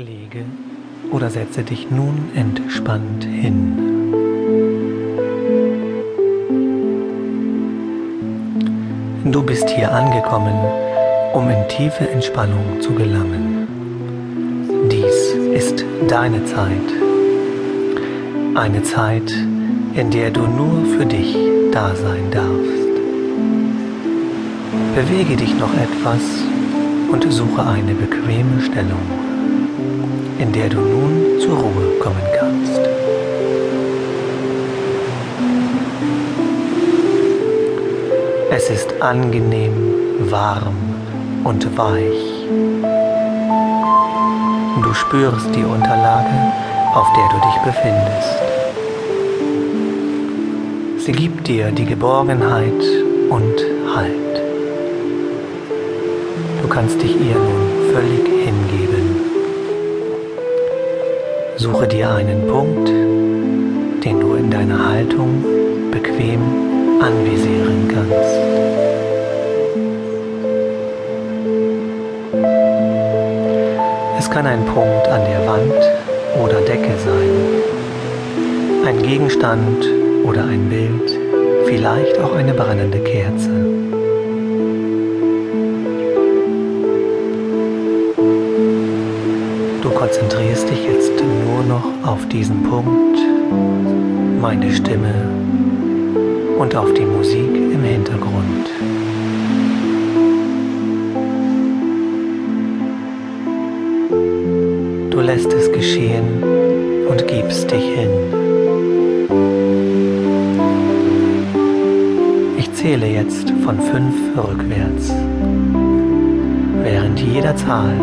Lege 0.00 0.46
oder 1.10 1.28
setze 1.28 1.62
dich 1.62 1.90
nun 1.90 2.30
entspannt 2.34 3.22
hin. 3.22 3.76
Du 9.26 9.42
bist 9.42 9.68
hier 9.68 9.92
angekommen, 9.92 10.54
um 11.34 11.50
in 11.50 11.68
tiefe 11.68 12.08
Entspannung 12.08 12.80
zu 12.80 12.94
gelangen. 12.94 13.68
Dies 14.90 15.34
ist 15.52 15.84
deine 16.08 16.46
Zeit. 16.46 16.88
Eine 18.54 18.82
Zeit, 18.82 19.30
in 19.94 20.10
der 20.10 20.30
du 20.30 20.46
nur 20.46 20.86
für 20.96 21.04
dich 21.04 21.36
da 21.72 21.94
sein 21.94 22.30
darfst. 22.30 22.80
Bewege 24.94 25.36
dich 25.36 25.54
noch 25.58 25.74
etwas 25.74 26.22
und 27.12 27.30
suche 27.30 27.66
eine 27.66 27.92
bequeme 27.92 28.62
Stellung 28.62 29.29
in 30.40 30.52
der 30.52 30.70
du 30.70 30.80
nun 30.80 31.38
zur 31.38 31.58
Ruhe 31.58 31.98
kommen 32.00 32.26
kannst. 32.38 32.80
Es 38.50 38.70
ist 38.70 39.02
angenehm, 39.02 40.30
warm 40.30 40.78
und 41.44 41.76
weich. 41.76 42.46
Du 44.82 44.94
spürst 44.94 45.54
die 45.54 45.64
Unterlage, 45.64 46.52
auf 46.94 47.08
der 47.12 47.28
du 47.28 47.38
dich 47.46 47.58
befindest. 47.62 48.38
Sie 51.04 51.12
gibt 51.12 51.48
dir 51.48 51.70
die 51.70 51.84
Geborgenheit 51.84 52.82
und 53.28 53.56
Halt. 53.94 54.40
Du 56.62 56.68
kannst 56.68 57.02
dich 57.02 57.14
ihr 57.14 57.34
nun 57.34 57.92
völlig 57.92 58.39
Suche 61.56 61.86
dir 61.86 62.10
einen 62.10 62.46
Punkt, 62.46 62.88
den 62.88 64.20
du 64.20 64.34
in 64.34 64.50
deiner 64.50 64.88
Haltung 64.88 65.44
bequem 65.90 66.40
anvisieren 67.00 67.88
kannst. 67.88 68.38
Es 74.18 74.30
kann 74.30 74.46
ein 74.46 74.64
Punkt 74.64 75.08
an 75.08 75.22
der 75.24 75.46
Wand 75.46 76.44
oder 76.44 76.60
Decke 76.60 76.96
sein, 76.98 78.86
ein 78.86 79.02
Gegenstand 79.02 79.86
oder 80.24 80.44
ein 80.44 80.68
Bild, 80.68 81.18
vielleicht 81.66 82.18
auch 82.18 82.34
eine 82.34 82.54
brennende 82.54 82.98
Kerze. 83.00 83.50
Du 89.82 89.88
konzentrierst 89.88 90.68
dich 90.68 90.84
jetzt 90.84 91.12
nur 91.22 91.62
noch 91.64 92.06
auf 92.06 92.28
diesen 92.28 92.62
Punkt, 92.64 93.18
meine 94.38 94.70
Stimme 94.72 95.14
und 96.58 96.76
auf 96.76 96.92
die 96.92 97.06
Musik 97.06 97.54
im 97.54 97.82
Hintergrund. 97.82 98.66
Du 105.10 105.20
lässt 105.20 105.50
es 105.54 105.72
geschehen 105.72 106.44
und 107.08 107.26
gibst 107.26 107.70
dich 107.70 107.84
hin. 107.84 108.10
Ich 112.58 112.70
zähle 112.74 113.06
jetzt 113.06 113.50
von 113.64 113.80
fünf 113.80 114.14
rückwärts. 114.36 115.14
Während 116.82 117.18
jeder 117.20 117.56
Zahl 117.56 117.94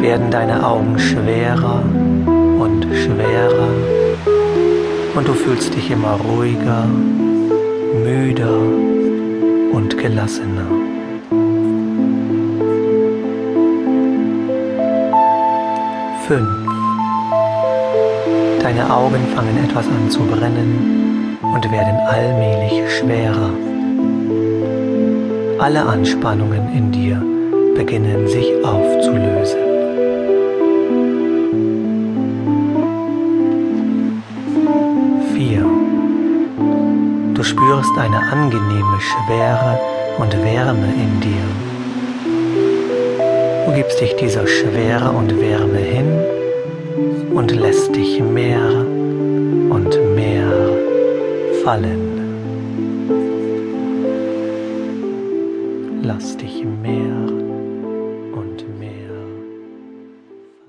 werden 0.00 0.30
deine 0.30 0.66
Augen 0.66 0.98
schwerer 0.98 1.82
und 2.58 2.86
schwerer 2.94 3.70
und 5.14 5.28
du 5.28 5.32
fühlst 5.32 5.74
dich 5.74 5.90
immer 5.90 6.18
ruhiger, 6.28 6.84
müder 8.04 8.58
und 9.72 9.96
gelassener. 9.98 10.66
Fünf. 16.26 16.48
Deine 18.62 18.92
Augen 18.92 19.20
fangen 19.34 19.64
etwas 19.64 19.86
an 19.86 20.10
zu 20.10 20.20
brennen 20.20 21.38
und 21.40 21.70
werden 21.70 21.96
allmählich 22.08 22.98
schwerer. 22.98 23.50
Alle 25.58 25.86
Anspannungen 25.86 26.72
in 26.74 26.90
dir 26.90 27.22
beginnen 27.76 28.26
sich 28.26 28.52
aufzulösen. 28.64 29.75
Spürst 37.56 37.96
eine 37.96 38.18
angenehme 38.18 39.00
Schwere 39.00 39.80
und 40.18 40.32
Wärme 40.44 40.92
in 40.92 41.20
dir. 41.20 41.46
Du 43.64 43.72
gibst 43.72 43.98
dich 44.00 44.14
dieser 44.16 44.46
Schwere 44.46 45.10
und 45.10 45.40
Wärme 45.40 45.78
hin 45.78 46.20
und 47.34 47.50
lässt 47.52 47.96
dich 47.96 48.20
mehr 48.22 48.60
und 49.70 49.98
mehr 50.14 50.52
fallen. 51.64 52.02
Lass 56.02 56.36
dich 56.36 56.62
mehr 56.82 57.45